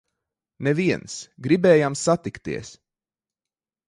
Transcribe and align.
Neviens! 0.67 1.17
Gribējām 1.47 1.97
satikties! 2.05 2.73